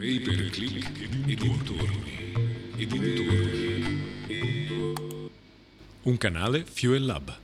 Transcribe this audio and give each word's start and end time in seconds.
Paperclip 0.00 0.86
e 1.26 1.34
dintorni. 1.34 2.32
E 2.74 2.86
dintorni. 2.86 4.10
Un 6.04 6.16
canale 6.16 6.64
Fuel 6.64 7.04
Lab. 7.04 7.36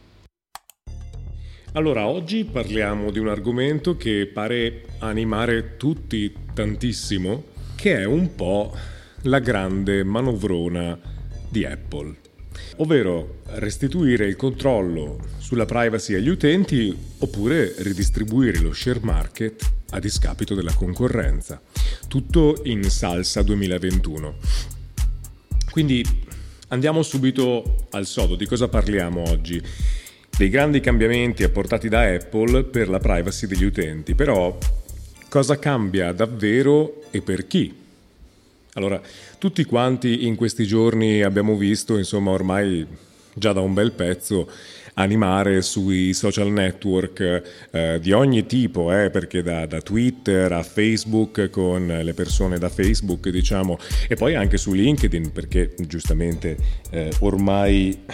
Allora, 1.72 2.06
oggi 2.06 2.46
parliamo 2.46 3.10
di 3.10 3.18
un 3.18 3.28
argomento 3.28 3.98
che 3.98 4.30
pare 4.32 4.86
animare 5.00 5.76
tutti 5.76 6.34
tantissimo, 6.54 7.44
che 7.74 7.98
è 7.98 8.04
un 8.04 8.34
po' 8.34 8.74
la 9.24 9.40
grande 9.40 10.02
manovrona 10.02 10.98
di 11.50 11.66
Apple 11.66 12.24
ovvero 12.76 13.40
restituire 13.54 14.26
il 14.26 14.36
controllo 14.36 15.18
sulla 15.38 15.64
privacy 15.64 16.14
agli 16.14 16.28
utenti 16.28 16.96
oppure 17.18 17.74
ridistribuire 17.78 18.60
lo 18.60 18.72
share 18.72 19.00
market 19.02 19.72
a 19.90 19.98
discapito 19.98 20.54
della 20.54 20.74
concorrenza. 20.74 21.60
Tutto 22.16 22.62
in 22.62 22.82
salsa 22.88 23.42
2021. 23.42 24.36
Quindi 25.70 26.02
andiamo 26.68 27.02
subito 27.02 27.88
al 27.90 28.06
sodo, 28.06 28.36
di 28.36 28.46
cosa 28.46 28.68
parliamo 28.68 29.28
oggi? 29.28 29.62
Dei 30.34 30.48
grandi 30.48 30.80
cambiamenti 30.80 31.42
apportati 31.42 31.90
da 31.90 32.10
Apple 32.10 32.64
per 32.64 32.88
la 32.88 33.00
privacy 33.00 33.46
degli 33.46 33.64
utenti, 33.64 34.14
però 34.14 34.56
cosa 35.28 35.58
cambia 35.58 36.12
davvero 36.12 37.02
e 37.10 37.20
per 37.20 37.46
chi? 37.46 37.74
Allora, 38.72 38.98
tutti 39.36 39.62
quanti 39.64 40.24
in 40.24 40.36
questi 40.36 40.66
giorni 40.66 41.20
abbiamo 41.20 41.54
visto, 41.54 41.98
insomma, 41.98 42.30
ormai 42.30 42.86
già 43.34 43.52
da 43.52 43.60
un 43.60 43.74
bel 43.74 43.92
pezzo, 43.92 44.50
animare 44.98 45.62
sui 45.62 46.12
social 46.12 46.50
network 46.50 47.42
eh, 47.70 47.98
di 48.00 48.12
ogni 48.12 48.46
tipo, 48.46 48.92
eh, 48.92 49.10
perché 49.10 49.42
da, 49.42 49.66
da, 49.66 49.80
Twitter 49.80 50.52
a 50.52 50.62
Facebook 50.62 51.50
con 51.50 51.86
le 51.86 52.14
persone 52.14 52.58
da 52.58 52.68
Facebook, 52.68 53.28
diciamo, 53.28 53.78
e 54.08 54.14
poi 54.14 54.34
anche 54.34 54.56
su 54.56 54.72
LinkedIn, 54.72 55.32
perché 55.32 55.74
giustamente 55.86 56.56
eh, 56.90 57.12
ormai 57.20 58.04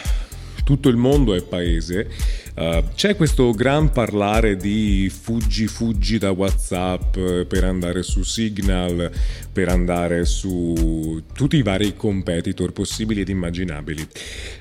tutto 0.65 0.89
il 0.89 0.97
mondo 0.97 1.35
è 1.35 1.43
paese, 1.43 2.09
uh, 2.55 2.85
c'è 2.95 3.17
questo 3.17 3.51
gran 3.51 3.91
parlare 3.91 4.57
di 4.57 5.11
fuggi 5.11 5.67
fuggi 5.67 6.19
da 6.19 6.31
Whatsapp 6.31 7.19
per 7.49 7.65
andare 7.65 8.03
su 8.03 8.23
Signal, 8.23 9.11
per 9.53 9.69
andare 9.69 10.25
su 10.25 11.21
tutti 11.35 11.57
i 11.57 11.63
vari 11.63 11.97
competitor 11.97 12.73
possibili 12.73 13.23
ed 13.23 13.29
immaginabili. 13.29 14.07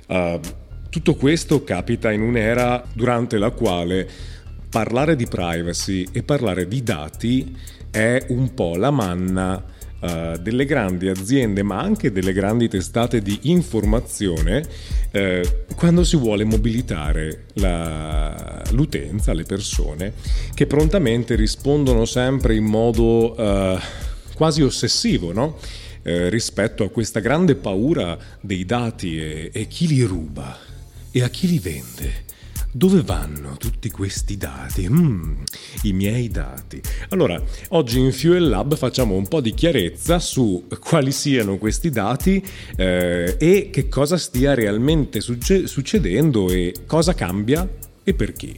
Uh, 0.08 0.40
tutto 0.92 1.16
questo 1.16 1.64
capita 1.64 2.12
in 2.12 2.22
un'era 2.22 2.86
durante 2.92 3.38
la 3.38 3.52
quale 3.52 4.06
parlare 4.70 5.16
di 5.16 5.26
privacy 5.26 6.06
e 6.12 6.22
parlare 6.22 6.68
di 6.68 6.84
dati 6.84 7.56
è 7.90 8.26
un 8.28 8.54
po' 8.54 8.76
la 8.76 8.92
manna 8.92 9.56
uh, 9.56 10.38
delle 10.38 10.66
grandi 10.66 11.08
aziende, 11.08 11.64
ma 11.64 11.80
anche 11.80 12.12
delle 12.12 12.34
grandi 12.34 12.68
testate 12.68 13.22
di 13.22 13.40
informazione, 13.44 14.68
uh, 15.14 15.76
quando 15.78 16.04
si 16.04 16.18
vuole 16.18 16.44
mobilitare 16.44 17.46
la, 17.54 18.62
l'utenza, 18.72 19.32
le 19.32 19.44
persone, 19.44 20.12
che 20.54 20.68
prontamente 20.68 21.36
rispondono 21.36 22.04
sempre 22.04 22.54
in 22.54 22.66
modo 22.66 23.40
uh, 23.42 23.80
quasi 24.36 24.62
ossessivo, 24.62 25.32
no? 25.32 25.58
rispetto 26.04 26.84
a 26.84 26.90
questa 26.90 27.20
grande 27.20 27.54
paura 27.54 28.18
dei 28.42 28.66
dati 28.66 29.20
e, 29.20 29.52
e 29.54 29.68
chi 29.68 29.86
li 29.86 30.02
ruba 30.02 30.70
e 31.12 31.22
a 31.22 31.30
chi 31.30 31.48
li 31.48 31.60
vende. 31.60 32.30
Dove 32.74 33.02
vanno 33.02 33.58
tutti 33.58 33.90
questi 33.90 34.38
dati? 34.38 34.88
Mm, 34.88 35.42
I 35.84 35.92
miei 35.92 36.30
dati. 36.30 36.82
Allora, 37.10 37.42
oggi 37.70 38.00
in 38.00 38.14
Fuel 38.14 38.48
Lab 38.48 38.78
facciamo 38.78 39.16
un 39.16 39.28
po' 39.28 39.42
di 39.42 39.54
chiarezza 39.54 40.20
su 40.20 40.68
quali 40.80 41.12
siano 41.12 41.58
questi 41.58 41.90
dati 41.90 42.42
eh, 42.78 43.36
e 43.38 43.70
che 43.70 43.90
cosa 43.90 44.18
stia 44.18 44.54
realmente 44.54 45.20
succe- 45.20 45.68
succedendo 45.68 46.50
e 46.50 46.74
cosa 46.86 47.14
cambia 47.14 47.68
e 48.04 48.14
perché. 48.14 48.58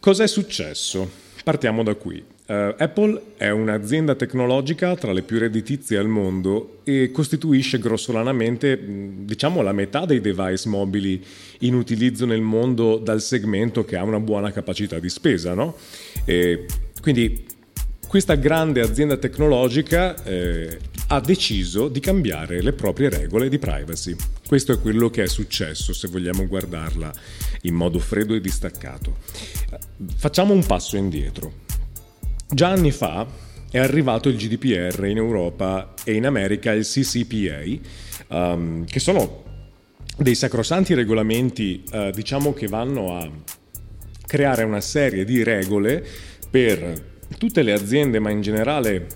Cos'è 0.00 0.26
successo? 0.26 1.10
Partiamo 1.44 1.82
da 1.82 1.94
qui. 1.94 2.24
Uh, 2.46 2.74
Apple 2.78 3.20
è 3.36 3.50
un'azienda 3.50 4.14
tecnologica 4.14 4.94
tra 4.94 5.12
le 5.12 5.22
più 5.22 5.36
redditizie 5.38 5.98
al 5.98 6.06
mondo 6.06 6.78
e 6.84 7.10
costituisce 7.10 7.80
grossolanamente, 7.80 8.80
diciamo, 9.24 9.62
la 9.62 9.72
metà 9.72 10.04
dei 10.04 10.20
device 10.20 10.68
mobili 10.68 11.24
in 11.60 11.74
utilizzo 11.74 12.24
nel 12.24 12.42
mondo 12.42 12.98
dal 12.98 13.20
segmento 13.20 13.84
che 13.84 13.96
ha 13.96 14.04
una 14.04 14.20
buona 14.20 14.52
capacità 14.52 15.00
di 15.00 15.08
spesa, 15.08 15.54
no? 15.54 15.76
Quindi 17.00 17.44
questa 18.06 18.36
grande 18.36 18.80
azienda 18.80 19.16
tecnologica 19.16 20.22
eh, 20.22 20.78
ha 21.08 21.20
deciso 21.20 21.88
di 21.88 21.98
cambiare 21.98 22.62
le 22.62 22.72
proprie 22.72 23.08
regole 23.08 23.48
di 23.48 23.58
privacy. 23.58 24.14
Questo 24.46 24.72
è 24.72 24.80
quello 24.80 25.10
che 25.10 25.24
è 25.24 25.28
successo 25.28 25.92
se 25.92 26.06
vogliamo 26.06 26.46
guardarla 26.46 27.12
in 27.62 27.74
modo 27.74 27.98
freddo 27.98 28.34
e 28.34 28.40
distaccato. 28.40 29.16
Facciamo 30.16 30.52
un 30.52 30.64
passo 30.64 30.96
indietro. 30.96 31.64
Già 32.48 32.68
anni 32.68 32.92
fa 32.92 33.26
è 33.68 33.78
arrivato 33.78 34.28
il 34.28 34.36
GDPR 34.36 35.04
in 35.06 35.16
Europa 35.16 35.94
e 36.04 36.14
in 36.14 36.26
America 36.26 36.70
il 36.70 36.86
CCPA, 36.86 37.64
um, 38.28 38.84
che 38.84 39.00
sono 39.00 39.42
dei 40.16 40.36
sacrosanti 40.36 40.94
regolamenti, 40.94 41.82
uh, 41.90 42.10
diciamo 42.10 42.54
che 42.54 42.68
vanno 42.68 43.16
a 43.16 43.28
creare 44.24 44.62
una 44.62 44.80
serie 44.80 45.24
di 45.24 45.42
regole 45.42 46.06
per 46.48 47.14
tutte 47.36 47.62
le 47.62 47.72
aziende, 47.72 48.20
ma 48.20 48.30
in 48.30 48.42
generale 48.42 49.08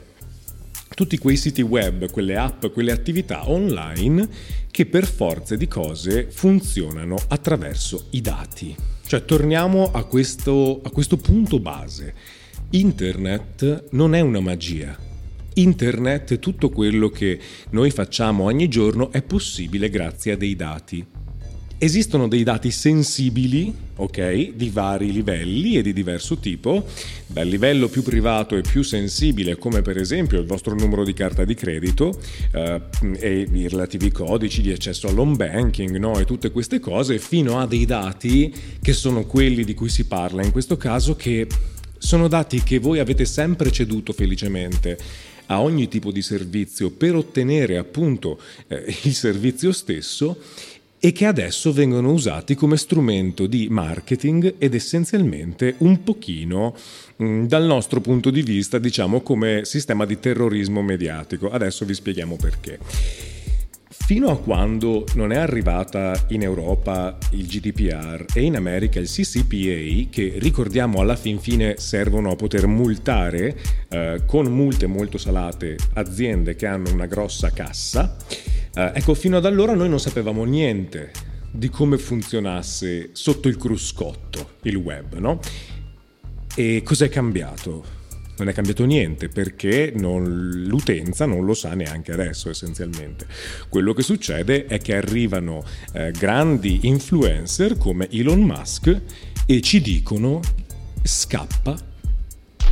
tutti 0.97 1.17
quei 1.17 1.37
siti 1.37 1.63
web, 1.63 2.11
quelle 2.11 2.37
app, 2.37 2.67
quelle 2.67 2.91
attività 2.91 3.49
online 3.49 4.29
che 4.73 4.87
per 4.87 5.07
forza 5.07 5.55
di 5.55 5.69
cose 5.69 6.27
funzionano 6.29 7.17
attraverso 7.29 8.09
i 8.11 8.21
dati. 8.21 8.75
Cioè 9.07 9.25
torniamo 9.25 9.93
a 9.93 10.03
questo, 10.05 10.81
a 10.83 10.91
questo 10.91 11.17
punto 11.17 11.61
base 11.61 12.15
Internet 12.73 13.89
non 13.91 14.15
è 14.15 14.21
una 14.21 14.39
magia. 14.39 14.97
Internet, 15.55 16.39
tutto 16.39 16.71
quello 16.71 17.09
che 17.09 17.37
noi 17.71 17.91
facciamo 17.91 18.45
ogni 18.45 18.69
giorno 18.69 19.11
è 19.11 19.23
possibile 19.23 19.91
grazie 19.91 20.33
a 20.33 20.37
dei 20.37 20.55
dati. 20.55 21.05
Esistono 21.79 22.29
dei 22.29 22.45
dati 22.45 22.71
sensibili, 22.71 23.75
ok, 23.97 24.53
di 24.55 24.71
vari 24.71 25.11
livelli 25.11 25.79
e 25.79 25.83
di 25.83 25.93
diverso 25.93 26.37
tipo, 26.37 26.87
dal 27.27 27.49
livello 27.49 27.89
più 27.89 28.05
privato 28.05 28.55
e 28.55 28.61
più 28.61 28.83
sensibile, 28.83 29.57
come 29.57 29.83
per 29.83 29.97
esempio 29.97 30.39
il 30.39 30.47
vostro 30.47 30.77
numero 30.77 31.03
di 31.03 31.13
carta 31.13 31.45
di 31.45 31.55
credito 31.55 32.17
eh, 32.53 32.81
e 33.19 33.49
i 33.53 33.67
relativi 33.67 34.13
codici 34.13 34.63
di 34.63 34.71
accesso 34.71 35.09
all'home 35.09 35.35
banking 35.35 35.97
no? 35.97 36.17
e 36.21 36.25
tutte 36.25 36.53
queste 36.53 36.79
cose, 36.79 37.19
fino 37.19 37.59
a 37.59 37.67
dei 37.67 37.85
dati 37.85 38.55
che 38.81 38.93
sono 38.93 39.25
quelli 39.25 39.65
di 39.65 39.75
cui 39.75 39.89
si 39.89 40.05
parla 40.05 40.45
in 40.45 40.53
questo 40.53 40.77
caso, 40.77 41.17
che 41.17 41.49
sono 42.01 42.29
dati 42.29 42.63
che 42.63 42.79
voi 42.79 42.99
avete 42.99 43.27
sempre 43.27 43.71
ceduto 43.71 44.15
felicemente 44.15 44.99
a 45.47 45.61
ogni 45.61 45.87
tipo 45.87 46.11
di 46.11 46.23
servizio 46.23 46.91
per 46.91 47.15
ottenere 47.15 47.77
appunto 47.77 48.41
eh, 48.69 48.97
il 49.03 49.15
servizio 49.15 49.71
stesso 49.71 50.39
e 50.99 51.13
che 51.13 51.27
adesso 51.27 51.73
vengono 51.73 52.11
usati 52.13 52.55
come 52.55 52.77
strumento 52.77 53.47
di 53.47 53.69
marketing 53.69 54.55
ed 54.59 54.75
essenzialmente 54.75 55.75
un 55.79 56.03
pochino 56.03 56.75
mm, 57.23 57.45
dal 57.45 57.65
nostro 57.65 58.01
punto 58.01 58.31
di 58.31 58.43
vista 58.43 58.79
diciamo 58.79 59.21
come 59.21 59.63
sistema 59.65 60.07
di 60.07 60.19
terrorismo 60.19 60.83
mediatico. 60.83 61.51
Adesso 61.51 61.85
vi 61.85 61.95
spieghiamo 61.95 62.37
perché. 62.37 63.30
Fino 64.11 64.29
a 64.29 64.37
quando 64.37 65.05
non 65.15 65.31
è 65.31 65.37
arrivata 65.37 66.21
in 66.31 66.43
Europa 66.43 67.17
il 67.31 67.47
GDPR 67.47 68.25
e 68.35 68.43
in 68.43 68.57
America 68.57 68.99
il 68.99 69.07
CCPA, 69.07 70.11
che 70.11 70.35
ricordiamo 70.39 71.01
alla 71.01 71.15
fin 71.15 71.39
fine 71.39 71.77
servono 71.79 72.33
a 72.33 72.35
poter 72.35 72.67
multare 72.67 73.57
eh, 73.89 74.23
con 74.27 74.47
multe 74.47 74.89
molto 74.89 75.17
salate 75.17 75.77
aziende 75.93 76.57
che 76.57 76.67
hanno 76.67 76.93
una 76.93 77.07
grossa 77.07 77.53
cassa, 77.53 78.17
eh, 78.75 78.91
ecco, 78.95 79.15
fino 79.15 79.37
ad 79.37 79.47
allora 79.47 79.75
noi 79.75 79.89
non 79.89 80.01
sapevamo 80.01 80.43
niente 80.43 81.13
di 81.49 81.69
come 81.69 81.97
funzionasse 81.97 83.11
sotto 83.13 83.47
il 83.47 83.57
cruscotto 83.57 84.55
il 84.63 84.75
web, 84.75 85.19
no? 85.19 85.39
E 86.57 86.83
cos'è 86.85 87.09
cambiato? 87.09 88.00
Non 88.41 88.49
è 88.49 88.53
cambiato 88.53 88.85
niente 88.85 89.29
perché 89.29 89.93
non, 89.95 90.51
l'utenza 90.67 91.27
non 91.27 91.45
lo 91.45 91.55
sa 91.55 91.75
neanche 91.75 92.13
adesso 92.13 92.51
essenzialmente. 92.51 93.27
Quello 93.69 93.93
che 93.93 94.03
succede 94.03 94.67
è 94.67 94.79
che 94.79 94.97
arrivano 94.97 95.63
eh, 95.93 96.11
grandi 96.11 96.81
influencer 96.83 97.77
come 97.77 98.09
Elon 98.11 98.41
Musk 98.41 99.01
e 99.47 99.61
ci 99.61 99.81
dicono 99.81 100.41
scappa 101.03 101.77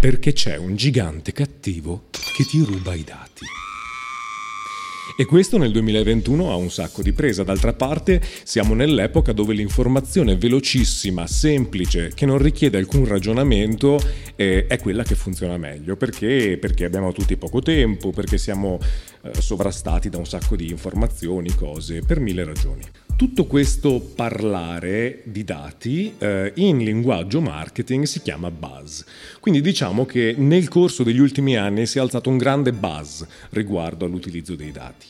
perché 0.00 0.32
c'è 0.32 0.56
un 0.56 0.76
gigante 0.76 1.32
cattivo 1.32 2.08
che 2.10 2.44
ti 2.44 2.62
ruba 2.62 2.94
i 2.94 3.04
dati. 3.04 3.67
E 5.16 5.24
questo 5.24 5.58
nel 5.58 5.72
2021 5.72 6.50
ha 6.50 6.56
un 6.56 6.70
sacco 6.70 7.02
di 7.02 7.12
presa. 7.12 7.42
D'altra 7.42 7.72
parte 7.72 8.20
siamo 8.44 8.74
nell'epoca 8.74 9.32
dove 9.32 9.54
l'informazione 9.54 10.36
velocissima, 10.36 11.26
semplice, 11.26 12.12
che 12.14 12.26
non 12.26 12.38
richiede 12.38 12.78
alcun 12.78 13.06
ragionamento, 13.06 14.00
eh, 14.36 14.66
è 14.66 14.78
quella 14.78 15.02
che 15.02 15.14
funziona 15.14 15.56
meglio. 15.56 15.96
Perché? 15.96 16.58
Perché 16.60 16.84
abbiamo 16.84 17.12
tutti 17.12 17.36
poco 17.36 17.60
tempo, 17.60 18.10
perché 18.10 18.38
siamo 18.38 18.78
eh, 19.22 19.40
sovrastati 19.40 20.08
da 20.08 20.18
un 20.18 20.26
sacco 20.26 20.56
di 20.56 20.70
informazioni, 20.70 21.54
cose, 21.54 22.00
per 22.00 22.20
mille 22.20 22.44
ragioni. 22.44 22.82
Tutto 23.18 23.46
questo 23.46 23.98
parlare 24.14 25.22
di 25.24 25.42
dati 25.42 26.14
eh, 26.18 26.52
in 26.54 26.78
linguaggio 26.78 27.40
marketing 27.40 28.04
si 28.04 28.22
chiama 28.22 28.48
buzz. 28.52 29.02
Quindi 29.40 29.60
diciamo 29.60 30.06
che 30.06 30.36
nel 30.38 30.68
corso 30.68 31.02
degli 31.02 31.18
ultimi 31.18 31.56
anni 31.56 31.84
si 31.86 31.98
è 31.98 32.00
alzato 32.00 32.30
un 32.30 32.36
grande 32.36 32.72
buzz 32.72 33.24
riguardo 33.50 34.04
all'utilizzo 34.04 34.54
dei 34.54 34.70
dati. 34.70 35.06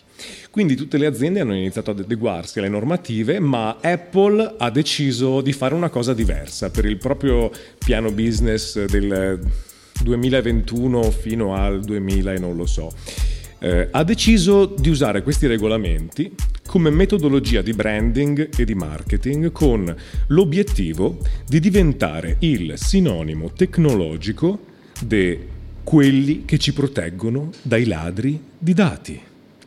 Quindi 0.51 0.75
tutte 0.75 0.97
le 0.97 1.05
aziende 1.05 1.41
hanno 1.41 1.55
iniziato 1.55 1.91
ad 1.91 1.99
adeguarsi 1.99 2.61
alle 2.61 2.71
normative, 2.71 3.41
ma 3.41 3.77
Apple 3.79 4.55
ha 4.57 4.71
deciso 4.71 5.43
di 5.43 5.53
fare 5.53 5.75
una 5.75 5.91
cosa 5.91 6.15
diversa 6.15 6.71
per 6.71 6.87
il 6.87 6.97
proprio 6.97 7.51
piano 7.77 8.11
business 8.11 8.87
del 8.87 9.39
2021 10.03 11.11
fino 11.11 11.55
al 11.55 11.85
2000 11.85 12.33
e 12.33 12.39
non 12.39 12.57
lo 12.57 12.65
so. 12.65 12.91
Eh, 13.59 13.89
ha 13.91 14.03
deciso 14.03 14.65
di 14.65 14.89
usare 14.89 15.23
questi 15.23 15.47
regolamenti 15.47 16.33
come 16.69 16.91
metodologia 16.91 17.63
di 17.63 17.73
branding 17.73 18.51
e 18.55 18.65
di 18.67 18.75
marketing 18.75 19.51
con 19.53 19.97
l'obiettivo 20.27 21.17
di 21.47 21.61
diventare 21.61 22.37
il 22.41 22.75
sinonimo 22.77 23.53
tecnologico 23.53 24.67
di 25.01 25.39
quelli 25.83 26.45
che 26.45 26.59
ci 26.59 26.75
proteggono 26.75 27.53
dai 27.63 27.87
ladri 27.87 28.39
di 28.59 28.75
dati 28.75 29.19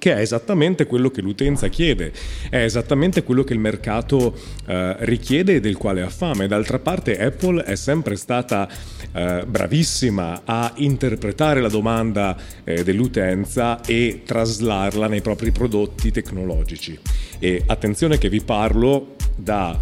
che 0.01 0.15
è 0.15 0.19
esattamente 0.19 0.87
quello 0.87 1.11
che 1.11 1.21
l'utenza 1.21 1.67
chiede, 1.67 2.11
è 2.49 2.63
esattamente 2.63 3.21
quello 3.21 3.43
che 3.43 3.53
il 3.53 3.59
mercato 3.59 4.35
eh, 4.65 4.95
richiede 5.01 5.53
e 5.53 5.59
del 5.59 5.77
quale 5.77 6.01
ha 6.01 6.09
fame. 6.09 6.47
D'altra 6.47 6.79
parte 6.79 7.19
Apple 7.19 7.63
è 7.63 7.75
sempre 7.75 8.15
stata 8.15 8.67
eh, 9.13 9.43
bravissima 9.45 10.41
a 10.43 10.73
interpretare 10.77 11.61
la 11.61 11.69
domanda 11.69 12.35
eh, 12.63 12.83
dell'utenza 12.83 13.79
e 13.81 14.23
traslarla 14.25 15.05
nei 15.05 15.21
propri 15.21 15.51
prodotti 15.51 16.09
tecnologici. 16.09 16.97
E 17.37 17.61
attenzione 17.67 18.17
che 18.17 18.29
vi 18.29 18.41
parlo 18.41 19.15
da 19.35 19.79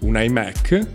un 0.00 0.20
iMac 0.20 0.86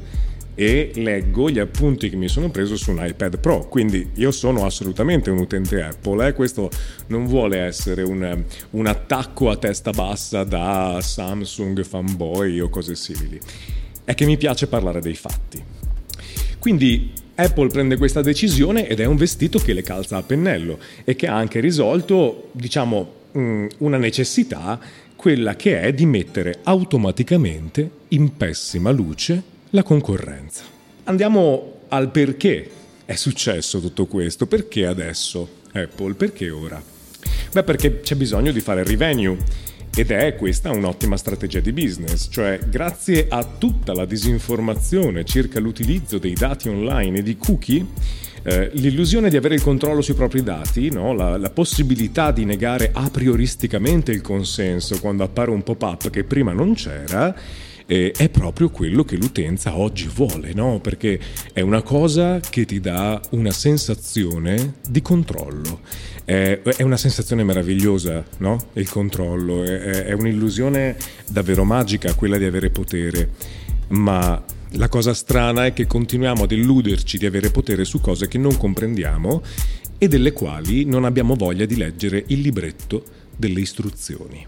e 0.59 0.89
leggo 0.95 1.51
gli 1.51 1.59
appunti 1.59 2.09
che 2.09 2.15
mi 2.15 2.27
sono 2.27 2.50
preso 2.50 2.75
su 2.77 2.89
un 2.89 3.06
iPad 3.06 3.38
Pro. 3.38 3.68
Quindi 3.68 4.09
io 4.15 4.31
sono 4.31 4.65
assolutamente 4.65 5.30
un 5.30 5.38
utente 5.38 5.83
Apple. 5.83 6.30
Eh? 6.30 6.33
Questo 6.33 6.71
non 7.07 7.27
vuole 7.27 7.59
essere 7.59 8.01
un, 8.01 8.44
un 8.71 8.86
attacco 8.88 9.51
a 9.51 9.57
testa 9.57 9.92
bassa 9.92 10.44
da 10.44 10.98
Samsung 11.00 11.83
fanboy 11.83 12.59
o 12.59 12.69
cose 12.69 12.95
simili. 12.95 13.39
È 14.04 14.15
che 14.15 14.25
mi 14.25 14.36
piace 14.36 14.65
parlare 14.65 15.00
dei 15.00 15.13
fatti. 15.13 15.63
Quindi 16.57 17.12
Apple 17.36 17.68
prende 17.68 17.98
questa 17.98 18.24
decisione 18.24 18.88
ed 18.88 19.00
è 19.00 19.06
un 19.06 19.15
vestito 19.15 19.59
che 19.59 19.74
le 19.74 19.83
calza 19.83 20.18
a 20.18 20.24
pennello 20.24 20.80
e 21.04 21.15
che 21.15 21.27
ha 21.27 21.36
anche 21.36 21.59
risolto, 21.59 22.50
diciamo, 22.54 23.12
mm, 23.38 23.68
una 23.77 23.98
necessità, 23.98 24.80
quella 25.15 25.56
che 25.56 25.81
è 25.81 25.94
di 25.94 26.07
mettere 26.07 26.62
automaticamente 26.63 27.88
in 28.07 28.36
pessima 28.36 28.89
luce 28.89 29.56
la 29.72 29.84
concorrenza. 29.84 30.64
Andiamo 31.06 31.80
al 31.90 32.10
perché 32.12 32.69
è 33.06 33.16
successo 33.16 33.80
tutto 33.80 34.06
questo, 34.06 34.48
perché 34.48 34.86
adesso 34.86 35.48
Apple, 35.72 36.14
perché 36.14 36.50
ora? 36.50 36.81
Beh, 37.52 37.64
perché 37.64 38.02
c'è 38.02 38.16
bisogno 38.16 38.52
di 38.52 38.60
fare 38.60 38.84
revenue 38.84 39.38
ed 39.96 40.12
è 40.12 40.36
questa 40.36 40.69
un'ottima 40.72 41.18
strategia 41.18 41.60
di 41.60 41.72
business, 41.72 42.28
cioè 42.30 42.60
grazie 42.69 43.28
a 43.30 43.44
tutta 43.44 43.94
la 43.94 44.06
disinformazione 44.06 45.25
circa 45.25 45.60
l'utilizzo 45.60 46.19
dei 46.19 46.34
dati 46.34 46.69
online 46.69 47.19
e 47.19 47.24
di 47.24 47.38
cookie, 47.38 47.86
eh, 48.44 48.69
l'illusione 48.74 49.30
di 49.30 49.38
avere 49.38 49.56
il 49.56 49.64
controllo 49.64 50.02
sui 50.02 50.14
propri 50.14 50.44
dati, 50.44 50.92
no? 50.92 51.14
la, 51.14 51.38
la, 51.38 51.50
possibilità 51.50 52.31
di 52.31 52.46
negare 52.46 52.92
a 52.94 53.10
prioristicamente 53.10 54.12
il 54.12 54.22
consenso 54.22 55.00
quando 55.00 55.24
appare 55.24 55.50
un 55.50 55.64
pop-up 55.64 56.10
che 56.12 56.24
prima 56.24 56.54
non 56.54 56.75
c'era, 56.75 57.36
eh, 57.88 58.12
è 58.16 58.30
proprio 58.30 58.69
quello 58.69 59.04
che 59.04 59.16
l'utenza 59.16 59.78
oggi 59.78 60.10
vuole, 60.13 60.54
no? 60.54 60.80
perché 60.80 61.19
è 61.54 61.62
una 61.62 61.81
cosa 61.81 62.39
che 62.39 62.66
ti 62.66 62.80
dà 62.80 63.19
una 63.31 63.51
sensazione 63.51 64.75
di 64.88 65.01
controllo. 65.01 65.80
È, 66.24 66.60
è 66.62 66.84
una 66.84 66.98
sensazione 66.98 67.45
meravigliosa, 67.45 68.24
no? 68.39 68.68
Il 68.74 68.89
controllo, 68.89 69.63
è, 69.63 70.06
è 70.06 70.12
un'illusione 70.12 70.98
davvero 71.25 71.63
magica 71.63 72.13
quella 72.13 72.38
di 72.38 72.44
avere 72.44 72.69
potere, 72.69 73.30
ma 73.90 74.44
la 74.72 74.90
cosa 74.90 75.13
strana 75.13 75.66
è 75.66 75.74
che 75.74 75.88
continuiamo 75.88 76.44
ad 76.44 76.51
illuderci 76.51 77.18
di 77.18 77.25
avere 77.25 77.50
potere 77.50 77.86
su 77.86 78.01
cose 78.01 78.28
che 78.28 78.38
non 78.38 78.57
comprendiamo 78.57 79.42
e 79.98 80.07
delle 80.10 80.33
quali 80.33 80.83
non 80.83 81.06
abbiamo 81.06 81.36
voglia 81.36 81.66
di 81.66 81.78
leggere 81.78 82.25
il 82.28 82.42
libretto 82.42 83.04
delle 83.33 83.62
istruzioni. 83.62 84.45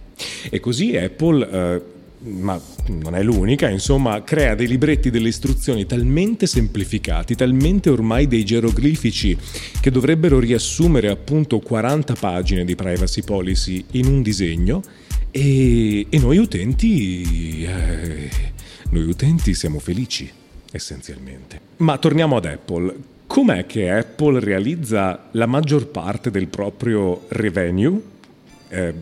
E 0.50 0.59
così 0.59 0.97
Apple 0.97 1.50
eh, 1.50 1.81
ma 2.21 2.60
non 2.88 3.16
è 3.16 3.24
l'unica, 3.24 3.69
insomma, 3.69 4.24
crea 4.24 4.56
dei 4.56 4.68
libretti 4.68 5.10
delle 5.10 5.30
istruzioni 5.30 5.86
talmente 5.86 6.48
semplificati, 6.48 7.36
talmente 7.36 7.89
ormai 7.89 8.27
dei 8.27 8.44
geroglifici 8.44 9.38
che 9.80 9.92
dovrebbero 9.92 10.39
riassumere 10.39 11.10
appunto 11.10 11.60
40 11.60 12.16
pagine 12.16 12.66
di 12.66 12.75
privacy 12.75 13.24
policy 13.24 13.86
in 13.92 14.07
un 14.07 14.21
disegno 14.21 14.81
e, 15.31 16.07
e 16.10 16.19
noi 16.19 16.38
utenti 16.38 17.63
eh, 17.63 18.30
noi 18.92 19.04
utenti 19.04 19.54
siamo 19.54 19.80
felici 19.80 20.30
essenzialmente. 20.71 21.60
Ma 21.77 21.98
torniamo 21.98 22.38
ad 22.38 22.45
Apple. 22.45 22.95
Com'è 23.27 23.66
che 23.68 23.92
Apple 23.92 24.39
realizza 24.39 25.27
la 25.31 25.45
maggior 25.45 25.88
parte 25.88 26.31
del 26.31 26.48
proprio 26.48 27.25
revenue? 27.30 28.01
Eh, 28.69 28.94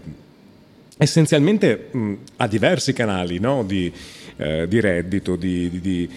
essenzialmente 0.98 1.90
mh, 1.92 2.14
ha 2.38 2.48
diversi 2.48 2.94
canali 2.94 3.40
no? 3.40 3.64
di, 3.64 3.92
eh, 4.38 4.68
di, 4.68 4.80
reddito, 4.80 5.36
di, 5.36 5.80
di, 5.80 6.10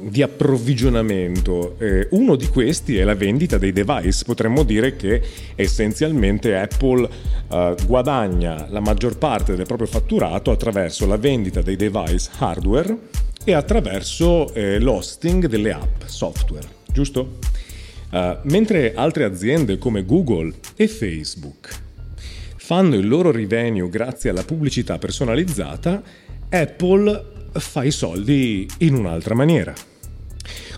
di 0.00 0.22
approvvigionamento. 0.22 1.76
Eh, 1.78 2.08
uno 2.12 2.36
di 2.36 2.46
questi 2.48 2.96
è 2.96 3.04
la 3.04 3.14
vendita 3.14 3.58
dei 3.58 3.72
device. 3.72 4.24
Potremmo 4.24 4.62
dire 4.62 4.96
che 4.96 5.20
essenzialmente 5.56 6.56
Apple 6.56 7.08
eh, 7.50 7.74
guadagna 7.86 8.66
la 8.70 8.80
maggior 8.80 9.18
parte 9.18 9.56
del 9.56 9.66
proprio 9.66 9.88
fatturato 9.88 10.50
attraverso 10.50 11.06
la 11.06 11.16
vendita 11.16 11.60
dei 11.60 11.76
device 11.76 12.30
hardware 12.38 12.96
e 13.44 13.52
attraverso 13.52 14.52
eh, 14.54 14.78
l'hosting 14.78 15.46
delle 15.46 15.72
app 15.72 16.02
software, 16.06 16.66
giusto? 16.90 17.38
Uh, 18.10 18.36
mentre 18.44 18.94
altre 18.94 19.24
aziende 19.24 19.76
come 19.76 20.04
Google 20.04 20.54
e 20.76 20.86
Facebook 20.86 21.82
fanno 22.64 22.94
il 22.94 23.06
loro 23.06 23.30
revenue 23.30 23.90
grazie 23.90 24.30
alla 24.30 24.42
pubblicità 24.42 24.96
personalizzata, 24.96 26.02
Apple 26.48 27.32
fa 27.52 27.84
i 27.84 27.90
soldi 27.90 28.66
in 28.78 28.94
un'altra 28.94 29.34
maniera. 29.34 29.74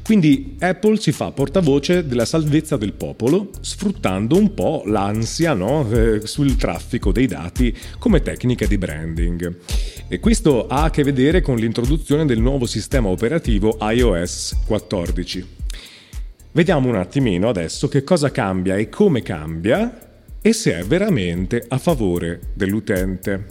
Quindi 0.02 0.56
Apple 0.58 0.98
si 0.98 1.12
fa 1.12 1.30
portavoce 1.30 2.04
della 2.04 2.24
salvezza 2.24 2.76
del 2.76 2.92
popolo, 2.92 3.50
sfruttando 3.60 4.36
un 4.36 4.52
po' 4.52 4.82
l'ansia 4.86 5.54
no? 5.54 5.88
eh, 5.88 6.26
sul 6.26 6.56
traffico 6.56 7.12
dei 7.12 7.28
dati 7.28 7.72
come 8.00 8.20
tecnica 8.20 8.66
di 8.66 8.78
branding. 8.78 9.56
E 10.08 10.18
questo 10.18 10.66
ha 10.66 10.82
a 10.82 10.90
che 10.90 11.04
vedere 11.04 11.40
con 11.40 11.54
l'introduzione 11.54 12.26
del 12.26 12.40
nuovo 12.40 12.66
sistema 12.66 13.06
operativo 13.06 13.78
iOS 13.80 14.56
14. 14.66 15.46
Vediamo 16.50 16.88
un 16.88 16.96
attimino 16.96 17.48
adesso 17.48 17.86
che 17.86 18.02
cosa 18.02 18.32
cambia 18.32 18.74
e 18.74 18.88
come 18.88 19.22
cambia 19.22 20.00
e 20.46 20.52
se 20.52 20.78
è 20.78 20.84
veramente 20.84 21.64
a 21.66 21.76
favore 21.76 22.52
dell'utente. 22.54 23.46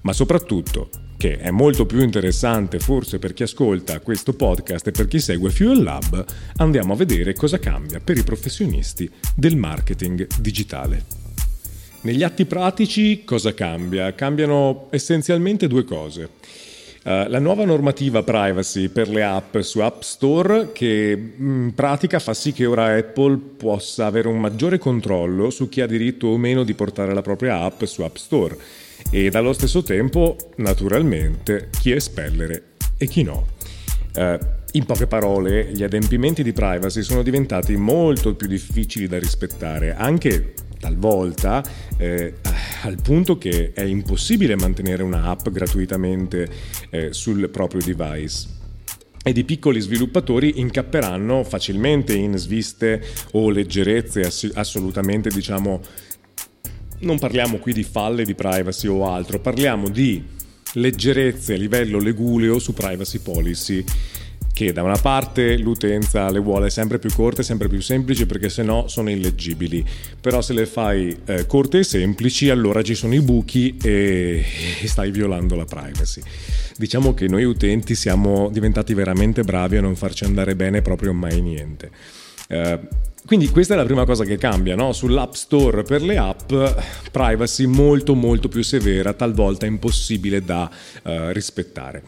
Ma 0.00 0.12
soprattutto, 0.12 0.90
che 1.16 1.38
è 1.38 1.52
molto 1.52 1.86
più 1.86 2.00
interessante 2.00 2.80
forse 2.80 3.20
per 3.20 3.32
chi 3.32 3.44
ascolta 3.44 4.00
questo 4.00 4.32
podcast 4.32 4.88
e 4.88 4.90
per 4.90 5.06
chi 5.06 5.20
segue 5.20 5.50
Fuel 5.50 5.80
Lab, 5.80 6.24
andiamo 6.56 6.94
a 6.94 6.96
vedere 6.96 7.34
cosa 7.34 7.60
cambia 7.60 8.00
per 8.00 8.18
i 8.18 8.24
professionisti 8.24 9.08
del 9.36 9.54
marketing 9.54 10.26
digitale. 10.40 11.04
Negli 12.00 12.24
atti 12.24 12.46
pratici 12.46 13.22
cosa 13.22 13.54
cambia? 13.54 14.12
Cambiano 14.12 14.88
essenzialmente 14.90 15.68
due 15.68 15.84
cose. 15.84 16.30
Uh, 17.04 17.28
la 17.28 17.40
nuova 17.40 17.64
normativa 17.64 18.22
privacy 18.22 18.88
per 18.88 19.08
le 19.08 19.24
app 19.24 19.58
su 19.58 19.80
App 19.80 20.02
Store 20.02 20.70
che 20.70 21.32
in 21.36 21.72
pratica 21.74 22.20
fa 22.20 22.32
sì 22.32 22.52
che 22.52 22.64
ora 22.64 22.96
Apple 22.96 23.36
possa 23.56 24.06
avere 24.06 24.28
un 24.28 24.38
maggiore 24.38 24.78
controllo 24.78 25.50
su 25.50 25.68
chi 25.68 25.80
ha 25.80 25.88
diritto 25.88 26.28
o 26.28 26.36
meno 26.36 26.62
di 26.62 26.74
portare 26.74 27.12
la 27.12 27.22
propria 27.22 27.62
app 27.62 27.82
su 27.84 28.02
App 28.02 28.14
Store 28.14 28.56
e 29.10 29.30
dallo 29.30 29.52
stesso 29.52 29.82
tempo, 29.82 30.36
naturalmente, 30.56 31.70
chi 31.80 31.90
espellere 31.90 32.74
e 32.96 33.08
chi 33.08 33.24
no. 33.24 33.48
Uh, 34.14 34.38
in 34.74 34.84
poche 34.84 35.06
parole, 35.08 35.72
gli 35.72 35.82
adempimenti 35.82 36.42
di 36.42 36.52
privacy 36.52 37.02
sono 37.02 37.22
diventati 37.22 37.76
molto 37.76 38.34
più 38.34 38.46
difficili 38.46 39.08
da 39.08 39.18
rispettare, 39.18 39.94
anche 39.94 40.54
talvolta 40.78 41.62
eh, 41.96 42.34
al 42.82 43.00
punto 43.00 43.38
che 43.38 43.72
è 43.72 43.82
impossibile 43.82 44.56
mantenere 44.56 45.02
una 45.02 45.24
app 45.24 45.48
gratuitamente 45.48 46.48
eh, 46.90 47.12
sul 47.12 47.48
proprio 47.50 47.80
device. 47.82 48.60
Ed 49.24 49.36
i 49.36 49.44
piccoli 49.44 49.80
sviluppatori 49.80 50.58
incapperanno 50.58 51.44
facilmente 51.44 52.14
in 52.14 52.36
sviste 52.36 53.00
o 53.32 53.50
leggerezze 53.50 54.22
ass- 54.22 54.50
assolutamente 54.54 55.28
diciamo 55.28 55.80
non 57.00 57.18
parliamo 57.18 57.58
qui 57.58 57.72
di 57.72 57.84
falle 57.84 58.24
di 58.24 58.34
privacy 58.34 58.88
o 58.88 59.08
altro 59.08 59.38
parliamo 59.38 59.88
di 59.88 60.24
leggerezze 60.74 61.54
a 61.54 61.56
livello 61.56 62.00
leguleo 62.00 62.58
su 62.58 62.72
privacy 62.72 63.20
policy 63.20 63.84
che 64.52 64.72
da 64.72 64.82
una 64.82 64.98
parte 64.98 65.56
l'utenza 65.56 66.30
le 66.30 66.38
vuole 66.38 66.68
sempre 66.70 66.98
più 66.98 67.10
corte, 67.12 67.42
sempre 67.42 67.68
più 67.68 67.80
semplici 67.80 68.26
perché 68.26 68.48
se 68.48 68.62
no 68.62 68.86
sono 68.86 69.10
illeggibili, 69.10 69.84
però 70.20 70.40
se 70.42 70.52
le 70.52 70.66
fai 70.66 71.16
eh, 71.24 71.46
corte 71.46 71.78
e 71.78 71.84
semplici 71.84 72.50
allora 72.50 72.82
ci 72.82 72.94
sono 72.94 73.14
i 73.14 73.20
buchi 73.20 73.76
e, 73.82 74.44
e 74.82 74.86
stai 74.86 75.10
violando 75.10 75.56
la 75.56 75.64
privacy. 75.64 76.20
Diciamo 76.76 77.14
che 77.14 77.28
noi 77.28 77.44
utenti 77.44 77.94
siamo 77.94 78.50
diventati 78.50 78.94
veramente 78.94 79.42
bravi 79.42 79.76
a 79.76 79.80
non 79.80 79.96
farci 79.96 80.24
andare 80.24 80.54
bene 80.54 80.82
proprio 80.82 81.12
mai 81.12 81.40
niente. 81.40 81.90
Uh, 82.48 82.78
quindi 83.24 83.48
questa 83.48 83.74
è 83.74 83.76
la 83.76 83.84
prima 83.84 84.04
cosa 84.04 84.24
che 84.24 84.36
cambia, 84.36 84.74
no? 84.74 84.92
sull'App 84.92 85.32
Store 85.32 85.82
per 85.84 86.02
le 86.02 86.18
app, 86.18 86.52
privacy 87.10 87.66
molto 87.66 88.14
molto 88.14 88.48
più 88.48 88.62
severa, 88.62 89.12
talvolta 89.12 89.64
impossibile 89.64 90.42
da 90.42 90.68
uh, 91.04 91.10
rispettare. 91.28 92.02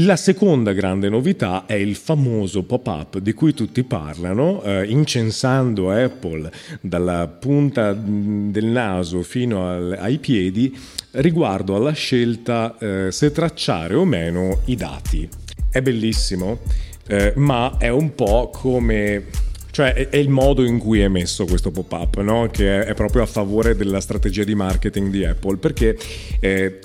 La 0.00 0.14
seconda 0.14 0.72
grande 0.74 1.08
novità 1.08 1.66
è 1.66 1.74
il 1.74 1.96
famoso 1.96 2.62
pop-up 2.62 3.18
di 3.18 3.32
cui 3.32 3.52
tutti 3.52 3.82
parlano, 3.82 4.62
eh, 4.62 4.84
incensando 4.84 5.90
Apple 5.90 6.48
dalla 6.80 7.26
punta 7.26 7.94
del 7.94 8.66
naso 8.66 9.22
fino 9.22 9.68
al, 9.68 9.96
ai 9.98 10.18
piedi 10.18 10.72
riguardo 11.12 11.74
alla 11.74 11.90
scelta 11.90 12.76
eh, 12.78 13.10
se 13.10 13.32
tracciare 13.32 13.94
o 13.96 14.04
meno 14.04 14.60
i 14.66 14.76
dati. 14.76 15.28
È 15.68 15.82
bellissimo, 15.82 16.60
eh, 17.08 17.32
ma 17.34 17.74
è 17.78 17.88
un 17.88 18.14
po' 18.14 18.50
come 18.52 19.24
cioè 19.72 19.94
è, 19.94 20.16
il 20.16 20.28
modo 20.28 20.64
in 20.64 20.78
cui 20.78 21.00
è 21.00 21.08
messo 21.08 21.44
questo 21.44 21.72
pop-up, 21.72 22.20
no? 22.20 22.48
che 22.52 22.82
è, 22.82 22.84
è, 22.84 22.94
proprio 22.94 23.22
a 23.22 23.26
favore 23.26 23.74
della 23.74 24.00
strategia 24.00 24.44
di 24.44 24.54
marketing 24.54 25.10
di 25.10 25.24
Apple, 25.24 25.56
perché 25.56 25.96
eh, 26.38 26.78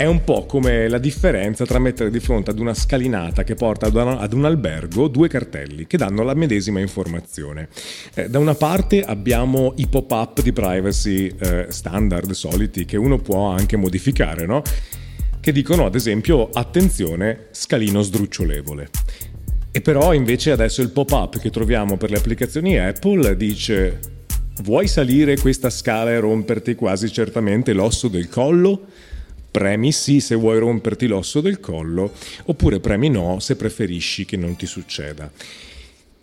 è 0.00 0.06
un 0.06 0.24
po' 0.24 0.46
come 0.46 0.88
la 0.88 0.96
differenza 0.96 1.66
tra 1.66 1.78
mettere 1.78 2.08
di 2.08 2.20
fronte 2.20 2.48
ad 2.48 2.58
una 2.58 2.72
scalinata 2.72 3.44
che 3.44 3.54
porta 3.54 3.84
ad 3.84 4.32
un 4.32 4.44
albergo 4.46 5.08
due 5.08 5.28
cartelli 5.28 5.86
che 5.86 5.98
danno 5.98 6.22
la 6.22 6.32
medesima 6.32 6.80
informazione. 6.80 7.68
Eh, 8.14 8.30
da 8.30 8.38
una 8.38 8.54
parte 8.54 9.04
abbiamo 9.04 9.74
i 9.76 9.86
pop-up 9.88 10.40
di 10.40 10.54
privacy 10.54 11.26
eh, 11.38 11.66
standard, 11.68 12.30
soliti, 12.30 12.86
che 12.86 12.96
uno 12.96 13.18
può 13.18 13.48
anche 13.48 13.76
modificare, 13.76 14.46
no? 14.46 14.62
Che 15.38 15.52
dicono 15.52 15.84
ad 15.84 15.94
esempio 15.94 16.48
attenzione, 16.50 17.48
scalino 17.50 18.00
sdrucciolevole. 18.00 18.88
E 19.70 19.82
però 19.82 20.14
invece 20.14 20.50
adesso 20.50 20.80
il 20.80 20.92
pop-up 20.92 21.38
che 21.38 21.50
troviamo 21.50 21.98
per 21.98 22.08
le 22.08 22.16
applicazioni 22.16 22.78
Apple 22.78 23.36
dice 23.36 23.98
vuoi 24.62 24.88
salire 24.88 25.36
questa 25.36 25.68
scala 25.68 26.10
e 26.10 26.20
romperti 26.20 26.74
quasi 26.74 27.12
certamente 27.12 27.74
l'osso 27.74 28.08
del 28.08 28.30
collo? 28.30 28.86
Premi 29.50 29.92
sì 29.92 30.20
se 30.20 30.34
vuoi 30.34 30.58
romperti 30.58 31.06
l'osso 31.06 31.40
del 31.40 31.60
collo, 31.60 32.12
oppure 32.44 32.80
premi 32.80 33.08
no 33.08 33.38
se 33.40 33.56
preferisci 33.56 34.24
che 34.24 34.36
non 34.36 34.56
ti 34.56 34.66
succeda. 34.66 35.30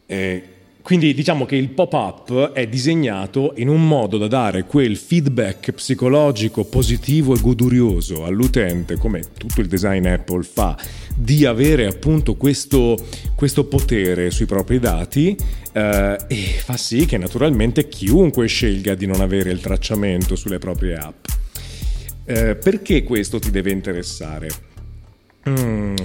Eh, 0.06 0.44
quindi 0.88 1.14
diciamo 1.14 1.46
che 1.46 1.58
il 1.58 1.68
pop-up 1.72 2.54
è 2.54 2.66
disegnato 2.66 3.52
in 3.58 3.68
un 3.68 3.86
modo 3.86 4.18
da 4.18 4.28
dare 4.28 4.64
quel 4.64 4.96
feedback 4.96 5.74
psicologico 5.74 6.64
positivo 6.64 7.36
e 7.36 7.42
godurioso 7.42 8.24
all'utente, 8.24 8.96
come 8.96 9.22
tutto 9.38 9.60
il 9.60 9.68
design 9.68 10.06
Apple 10.06 10.44
fa, 10.44 10.78
di 11.14 11.44
avere 11.44 11.88
appunto 11.88 12.36
questo, 12.36 12.96
questo 13.36 13.66
potere 13.66 14.32
sui 14.32 14.46
propri 14.46 14.80
dati 14.80 15.36
eh, 15.74 16.18
e 16.26 16.36
fa 16.64 16.78
sì 16.78 17.06
che 17.06 17.18
naturalmente 17.18 17.90
chiunque 17.90 18.48
scelga 18.48 18.96
di 18.96 19.08
non 19.08 19.20
avere 19.20 19.52
il 19.52 19.60
tracciamento 19.60 20.38
sulle 20.38 20.58
proprie 20.58 20.96
app. 20.96 21.26
Eh, 22.30 22.56
perché 22.56 23.04
questo 23.04 23.40
ti 23.40 23.50
deve 23.52 23.72
interessare? 23.72 24.50
Mm. 25.48 25.96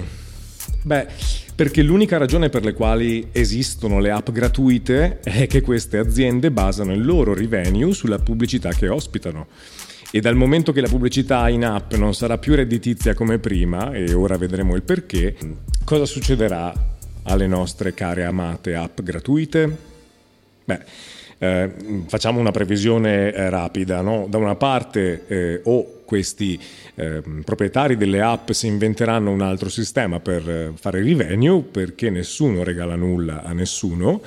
Beh, 0.83 1.07
perché 1.53 1.81
l'unica 1.81 2.17
ragione 2.17 2.47
per 2.47 2.63
le 2.63 2.73
quali 2.73 3.27
esistono 3.33 3.99
le 3.99 4.09
app 4.09 4.29
gratuite 4.29 5.19
è 5.19 5.47
che 5.47 5.59
queste 5.59 5.97
aziende 5.97 6.49
basano 6.49 6.93
il 6.93 7.03
loro 7.03 7.33
revenue 7.33 7.93
sulla 7.93 8.19
pubblicità 8.19 8.69
che 8.69 8.87
ospitano. 8.87 9.47
E 10.11 10.21
dal 10.21 10.35
momento 10.35 10.71
che 10.71 10.79
la 10.79 10.87
pubblicità 10.87 11.49
in 11.49 11.65
app 11.65 11.91
non 11.95 12.15
sarà 12.15 12.37
più 12.37 12.55
redditizia 12.55 13.13
come 13.13 13.39
prima, 13.39 13.91
e 13.91 14.13
ora 14.13 14.37
vedremo 14.37 14.75
il 14.75 14.83
perché, 14.83 15.35
cosa 15.83 16.05
succederà 16.05 16.73
alle 17.23 17.47
nostre 17.47 17.93
care 17.93 18.23
amate 18.23 18.75
app 18.75 19.01
gratuite? 19.01 19.77
Beh, 20.63 20.79
eh, 21.43 21.69
facciamo 22.07 22.39
una 22.39 22.51
previsione 22.51 23.33
eh, 23.33 23.49
rapida. 23.49 23.99
No? 24.01 24.27
Da 24.29 24.37
una 24.37 24.55
parte 24.55 25.25
eh, 25.27 25.61
o 25.65 26.02
questi 26.13 26.59
eh, 26.93 27.23
proprietari 27.43 27.97
delle 27.97 28.21
app 28.21 28.51
si 28.51 28.67
inventeranno 28.67 29.31
un 29.31 29.41
altro 29.41 29.67
sistema 29.67 30.19
per 30.19 30.47
eh, 30.47 30.71
fare 30.75 31.01
revenue 31.01 31.63
perché 31.63 32.11
nessuno 32.11 32.61
regala 32.63 32.95
nulla 32.95 33.41
a 33.41 33.51
nessuno. 33.51 34.21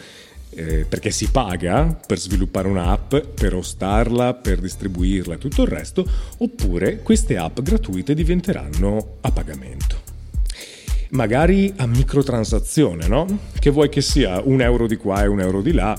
Eh, 0.50 0.86
perché 0.88 1.10
si 1.10 1.28
paga 1.28 2.00
per 2.06 2.18
sviluppare 2.18 2.66
un'app, 2.66 3.14
per 3.16 3.54
ostarla, 3.54 4.32
per 4.32 4.58
distribuirla 4.58 5.34
e 5.34 5.38
tutto 5.38 5.62
il 5.62 5.68
resto, 5.68 6.08
oppure 6.38 7.02
queste 7.02 7.36
app 7.36 7.60
gratuite 7.60 8.14
diventeranno 8.14 9.18
a 9.20 9.30
pagamento 9.30 10.14
magari 11.10 11.72
a 11.76 11.86
microtransazione, 11.86 13.06
no? 13.06 13.26
Che 13.58 13.70
vuoi 13.70 13.88
che 13.88 14.00
sia 14.00 14.40
un 14.42 14.60
euro 14.60 14.86
di 14.86 14.96
qua 14.96 15.22
e 15.22 15.26
un 15.26 15.40
euro 15.40 15.62
di 15.62 15.72
là, 15.72 15.96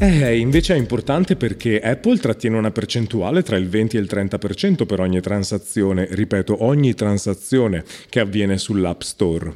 eh, 0.00 0.38
invece 0.38 0.74
è 0.74 0.78
importante 0.78 1.34
perché 1.34 1.80
Apple 1.80 2.18
trattiene 2.18 2.56
una 2.56 2.70
percentuale 2.70 3.42
tra 3.42 3.56
il 3.56 3.68
20 3.68 3.96
e 3.96 4.00
il 4.00 4.08
30% 4.08 4.86
per 4.86 5.00
ogni 5.00 5.20
transazione, 5.20 6.06
ripeto, 6.08 6.62
ogni 6.64 6.94
transazione 6.94 7.84
che 8.08 8.20
avviene 8.20 8.58
sull'App 8.58 9.00
Store. 9.00 9.52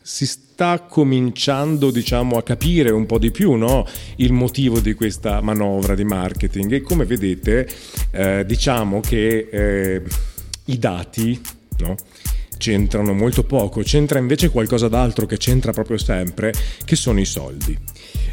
Si 0.00 0.26
sta 0.26 0.80
cominciando, 0.80 1.90
diciamo, 1.90 2.38
a 2.38 2.42
capire 2.42 2.90
un 2.90 3.04
po' 3.04 3.18
di 3.18 3.30
più 3.30 3.52
no? 3.52 3.86
il 4.16 4.32
motivo 4.32 4.80
di 4.80 4.94
questa 4.94 5.42
manovra 5.42 5.94
di 5.94 6.04
marketing 6.04 6.72
e 6.72 6.80
come 6.80 7.04
vedete, 7.04 7.68
eh, 8.10 8.44
diciamo 8.46 9.00
che 9.00 9.48
eh, 9.50 10.02
i 10.66 10.78
dati, 10.78 11.38
no? 11.78 11.96
c'entrano 12.56 13.12
molto 13.12 13.44
poco, 13.44 13.82
c'entra 13.82 14.18
invece 14.18 14.48
qualcosa 14.48 14.88
d'altro 14.88 15.26
che 15.26 15.36
c'entra 15.36 15.72
proprio 15.72 15.98
sempre, 15.98 16.54
che 16.86 16.96
sono 16.96 17.20
i 17.20 17.26
soldi. 17.26 17.76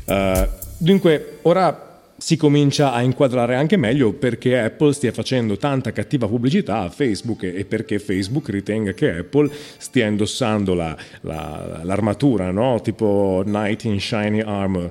Uh, 0.06 0.70
Dunque, 0.82 1.38
ora 1.44 2.00
si 2.18 2.38
comincia 2.38 2.92
a 2.92 3.04
inquadrare 3.04 3.54
anche 3.54 3.78
meglio 3.78 4.14
perché 4.14 4.58
Apple 4.60 4.94
stia 4.94 5.12
facendo 5.12 5.56
tanta 5.56 5.92
cattiva 5.92 6.28
pubblicità 6.28 6.80
a 6.80 6.90
Facebook 6.90 7.44
e 7.44 7.66
perché 7.66 8.00
Facebook 8.00 8.50
ritenga 8.50 8.92
che 8.94 9.18
Apple 9.20 9.52
stia 9.78 10.08
indossando 10.08 10.74
la, 10.74 10.98
la, 11.22 11.82
l'armatura, 11.84 12.50
no? 12.50 12.82
tipo 12.82 13.44
Knight 13.46 13.84
in 13.84 14.00
Shiny 14.00 14.42
Armor, 14.42 14.90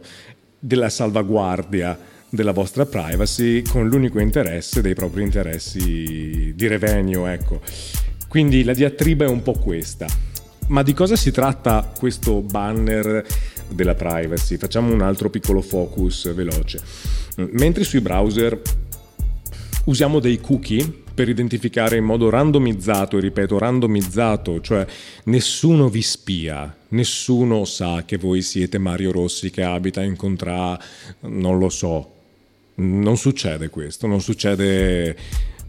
della 0.60 0.88
salvaguardia 0.88 1.98
della 2.28 2.52
vostra 2.52 2.86
privacy 2.86 3.62
con 3.62 3.88
l'unico 3.88 4.20
interesse 4.20 4.82
dei 4.82 4.94
propri 4.94 5.24
interessi 5.24 6.52
di 6.54 6.66
revenue, 6.68 7.32
ecco. 7.32 7.62
Quindi 8.28 8.62
la 8.62 8.74
diatriba 8.74 9.24
è 9.24 9.28
un 9.28 9.42
po' 9.42 9.54
questa. 9.54 10.06
Ma 10.68 10.84
di 10.84 10.94
cosa 10.94 11.16
si 11.16 11.32
tratta 11.32 11.92
questo 11.98 12.42
banner 12.42 13.26
della 13.72 13.94
privacy? 13.94 14.56
Facciamo 14.56 14.92
un 14.92 15.00
altro 15.00 15.30
piccolo 15.30 15.60
focus 15.60 16.32
veloce. 16.32 16.80
Mentre 17.36 17.84
sui 17.84 18.00
browser 18.00 18.60
usiamo 19.84 20.20
dei 20.20 20.40
cookie 20.40 21.02
per 21.12 21.28
identificare 21.28 21.96
in 21.96 22.04
modo 22.04 22.30
randomizzato, 22.30 23.18
ripeto 23.18 23.58
randomizzato, 23.58 24.60
cioè 24.60 24.86
nessuno 25.24 25.88
vi 25.88 26.02
spia, 26.02 26.74
nessuno 26.88 27.64
sa 27.64 28.04
che 28.06 28.16
voi 28.16 28.42
siete 28.42 28.78
Mario 28.78 29.12
Rossi 29.12 29.50
che 29.50 29.62
abita 29.62 30.02
in 30.02 30.16
Contra, 30.16 30.78
non 31.20 31.58
lo 31.58 31.68
so. 31.68 32.14
Non 32.76 33.18
succede 33.18 33.68
questo, 33.68 34.06
non 34.06 34.22
succede 34.22 35.14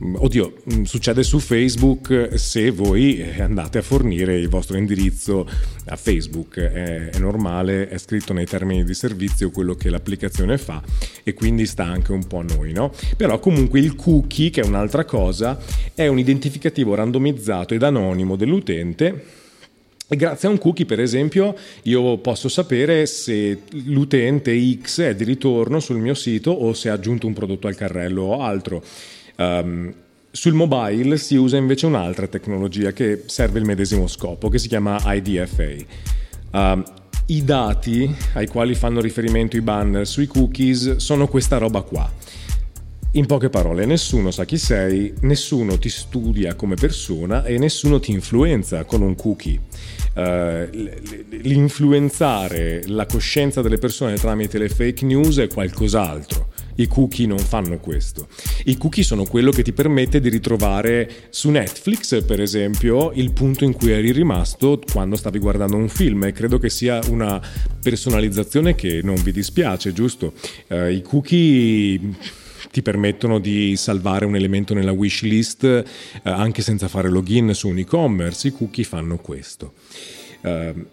Oddio, 0.03 0.53
mm, 0.74 0.84
succede 0.84 1.22
su 1.22 1.38
Facebook 1.38 2.31
se 2.34 2.72
voi 2.72 3.24
andate 3.39 3.77
a 3.77 3.81
fornire 3.84 4.36
il 4.36 4.50
vostro 4.50 4.75
indirizzo 4.75 5.48
a 5.86 5.96
Facebook, 5.96 6.60
è, 6.60 7.10
è, 7.10 7.20
normale, 7.20 7.88
è 7.88 8.00
scritto 8.00 8.34
nei 8.34 8.46
termini 8.46 8.84
di 8.84 8.96
servizio 8.96 9.51
quello 9.51 9.75
che 9.75 9.91
l'applicazione 9.91 10.58
fa 10.58 10.81
e 11.22 11.36
quindi 11.36 11.67
sta 11.67 11.84
anche 11.84 12.13
un 12.13 12.25
po' 12.25 12.39
a 12.39 12.43
noi, 12.43 12.72
no? 12.72 12.91
Però 13.15 13.38
comunque 13.39 13.79
il 13.79 13.96
cookie, 13.96 14.50
che 14.50 14.62
è 14.62 14.65
un'altra 14.65 15.05
cosa, 15.05 15.60
è 15.93 16.08
un 16.08 16.17
identificativo 16.17 16.96
randomizzato 16.96 17.75
ed 17.75 17.84
anonimo 17.84 18.36
dell'utente 18.36 19.39
e 20.13 20.17
grazie 20.17 20.50
a 20.50 20.51
un 20.51 20.58
cookie, 20.58 20.86
per 20.86 21.00
esempio, 21.00 21.55
io 21.84 22.17
posso 22.17 22.50
sapere 22.50 23.05
se 23.05 23.62
l'utente 23.86 24.53
X 24.81 25.00
è 25.03 25.15
di 25.15 25.24
ritorno 25.24 25.79
sul 25.79 26.00
mio 26.00 26.15
sito 26.15 26.51
o 26.51 26.74
se 26.74 26.89
ha 26.89 26.93
aggiunto 26.93 27.27
un 27.27 27.34
prodotto 27.34 27.67
al 27.67 27.75
carrello 27.75 28.24
o 28.24 28.41
altro. 28.41 28.84
Um, 29.41 29.93
sul 30.29 30.53
mobile 30.53 31.17
si 31.17 31.36
usa 31.36 31.57
invece 31.57 31.88
un'altra 31.88 32.27
tecnologia 32.27 32.93
che 32.93 33.24
serve 33.25 33.60
il 33.60 33.65
medesimo 33.65 34.07
scopo, 34.07 34.50
che 34.50 34.60
si 34.60 34.67
chiama 34.67 35.00
IDFA. 35.03 35.74
Uh, 36.51 36.83
I 37.25 37.43
dati 37.43 38.15
ai 38.33 38.48
quali 38.48 38.75
fanno 38.75 39.01
riferimento 39.01 39.57
i 39.57 39.62
banner 39.62 40.07
sui 40.07 40.27
cookies 40.27 40.98
sono 40.98 41.27
questa 41.27 41.57
roba 41.57 41.81
qua. 41.81 42.10
In 43.13 43.25
poche 43.25 43.50
parole, 43.50 43.86
nessuno 43.86 44.31
sa 44.31 44.45
chi 44.45 44.57
sei, 44.57 45.13
nessuno 45.21 45.77
ti 45.77 45.89
studia 45.89 46.55
come 46.55 46.75
persona 46.75 47.43
e 47.43 47.57
nessuno 47.57 48.00
ti 48.00 48.12
influenza 48.12 48.86
con 48.86 49.01
un 49.01 49.15
cookie. 49.15 49.60
Uh, 50.13 50.67
l'influenzare 51.41 52.83
la 52.88 53.05
coscienza 53.05 53.62
delle 53.62 53.77
persone 53.77 54.15
tramite 54.15 54.57
le 54.57 54.69
fake 54.69 55.05
news 55.05 55.39
è 55.39 55.48
qualcos'altro. 55.48 56.50
I 56.81 56.88
cookie 56.88 57.27
non 57.27 57.38
fanno 57.38 57.77
questo. 57.77 58.27
I 58.65 58.77
cookie 58.77 59.03
sono 59.03 59.25
quello 59.25 59.51
che 59.51 59.63
ti 59.63 59.71
permette 59.71 60.19
di 60.19 60.29
ritrovare 60.29 61.27
su 61.29 61.50
Netflix, 61.50 62.23
per 62.23 62.41
esempio, 62.41 63.11
il 63.13 63.31
punto 63.31 63.63
in 63.63 63.73
cui 63.73 63.91
eri 63.91 64.11
rimasto 64.11 64.81
quando 64.91 65.15
stavi 65.15 65.39
guardando 65.39 65.75
un 65.75 65.89
film 65.89 66.23
e 66.23 66.31
credo 66.31 66.57
che 66.57 66.69
sia 66.69 67.00
una 67.09 67.41
personalizzazione 67.81 68.75
che 68.75 69.01
non 69.03 69.15
vi 69.21 69.31
dispiace, 69.31 69.93
giusto? 69.93 70.33
Uh, 70.67 70.88
I 70.88 71.01
cookie 71.01 72.00
ti 72.71 72.81
permettono 72.81 73.39
di 73.39 73.75
salvare 73.75 74.25
un 74.25 74.35
elemento 74.35 74.73
nella 74.73 74.91
wishlist 74.91 75.63
eh, 75.63 75.83
anche 76.23 76.61
senza 76.61 76.88
fare 76.88 77.09
login 77.09 77.53
su 77.53 77.67
un 77.67 77.79
e-commerce, 77.79 78.47
i 78.47 78.51
cookie 78.51 78.83
fanno 78.83 79.17
questo. 79.17 79.73
Uh, 80.41 80.85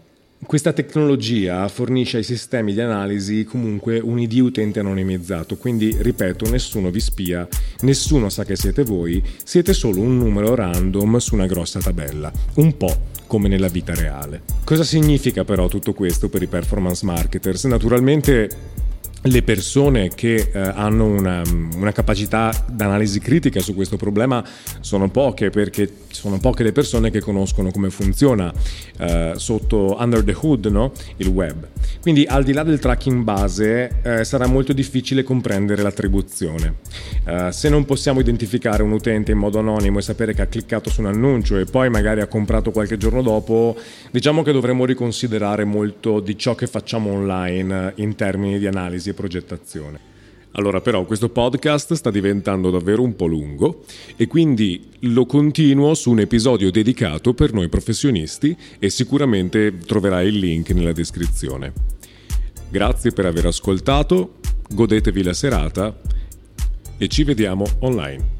questa 0.47 0.73
tecnologia 0.73 1.67
fornisce 1.69 2.19
ai 2.19 2.23
sistemi 2.23 2.73
di 2.73 2.81
analisi 2.81 3.45
comunque 3.45 3.99
un 3.99 4.19
ID 4.19 4.39
utente 4.39 4.79
anonimizzato, 4.81 5.57
quindi 5.57 5.97
ripeto, 5.99 6.49
nessuno 6.49 6.91
vi 6.91 7.01
spia, 7.01 7.47
nessuno 7.81 8.29
sa 8.29 8.45
che 8.45 8.57
siete 8.57 8.85
voi, 8.85 9.23
siete 9.43 9.73
solo 9.73 10.01
un 10.01 10.17
numero 10.17 10.55
random 10.55 11.17
su 11.19 11.35
una 11.35 11.47
grossa 11.47 11.81
tabella, 11.81 12.31
un 12.55 12.77
po' 12.77 12.97
come 13.27 13.49
nella 13.49 13.69
vita 13.69 13.95
reale. 13.95 14.43
Cosa 14.65 14.85
significa 14.85 15.45
però 15.45 15.69
tutto 15.69 15.93
questo 15.93 16.29
per 16.29 16.43
i 16.43 16.47
performance 16.47 17.05
marketers? 17.05 17.65
Naturalmente 17.65 18.49
le 19.23 19.43
persone 19.43 20.11
che 20.15 20.51
eh, 20.53 20.59
hanno 20.59 21.07
una, 21.07 21.43
una 21.75 21.93
capacità 21.93 22.53
d'analisi 22.71 23.19
critica 23.19 23.59
su 23.61 23.75
questo 23.75 23.97
problema 23.97 24.45
sono 24.81 25.11
poche 25.11 25.51
perché 25.51 25.91
sono 26.11 26.39
poche 26.39 26.63
le 26.63 26.73
persone 26.73 27.11
che 27.11 27.21
conoscono 27.21 27.71
come 27.71 27.91
funziona 27.91 28.53
eh, 28.99 29.33
sotto 29.37 29.97
under 29.99 30.23
the 30.23 30.37
hood 30.41 30.67
no? 30.67 30.93
il 31.17 31.29
web. 31.29 31.67
Quindi 32.01 32.25
al 32.27 32.45
di 32.45 32.53
là 32.53 32.63
del 32.63 32.79
tracking 32.79 33.23
base 33.23 34.01
eh, 34.03 34.25
sarà 34.25 34.47
molto 34.47 34.73
difficile 34.73 35.23
comprendere 35.23 35.83
l'attribuzione. 35.83 36.77
Eh, 37.25 37.51
se 37.51 37.69
non 37.69 37.85
possiamo 37.85 38.21
identificare 38.21 38.83
un 38.83 38.93
utente 38.93 39.33
in 39.33 39.39
modo 39.39 39.59
anonimo 39.59 39.99
e 39.99 40.03
sapere 40.03 40.33
che 40.33 40.43
ha 40.43 40.47
cliccato 40.47 40.91
su 40.91 41.01
un 41.01 41.09
annuncio 41.09 41.57
e 41.59 41.65
poi 41.65 41.91
magari 41.91 42.21
ha 42.21 42.27
comprato 42.27 42.71
qualche 42.71 42.97
giorno 42.97 43.23
dopo, 43.23 43.77
diciamo 44.11 44.43
che 44.43 44.53
dovremmo 44.53 44.85
riconsiderare 44.85 45.65
molto 45.65 46.21
di 46.21 46.39
ciò 46.39 46.55
che 46.55 46.67
facciamo 46.67 47.11
online 47.13 47.93
in 47.97 48.15
termini 48.15 48.59
di 48.59 48.67
analisi 49.09 49.15
progettazione. 49.15 50.17
Allora 50.53 50.81
però 50.81 51.05
questo 51.05 51.29
podcast 51.29 51.93
sta 51.93 52.11
diventando 52.11 52.71
davvero 52.71 53.03
un 53.03 53.15
po' 53.15 53.27
lungo 53.27 53.85
e 54.17 54.27
quindi 54.27 54.89
lo 55.01 55.27
continuo 55.27 55.95
su 55.95 56.11
un 56.11 56.21
episodio 56.21 56.71
dedicato 56.71 57.35
per 57.35 57.53
noi 57.53 57.69
professionisti 57.69 58.57
e 58.79 58.89
sicuramente 58.89 59.77
troverai 59.79 60.29
il 60.29 60.39
link 60.39 60.71
nella 60.71 60.93
descrizione. 60.93 61.73
Grazie 62.71 63.13
per 63.13 63.27
aver 63.27 63.47
ascoltato, 63.47 64.37
godetevi 64.71 65.23
la 65.23 65.35
serata 65.35 65.97
e 66.97 67.09
ci 67.09 67.25
vediamo 67.25 67.65
online. 67.81 68.38